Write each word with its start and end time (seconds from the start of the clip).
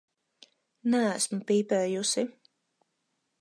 Neesmu 0.93 1.39
pīpējusi. 1.51 2.25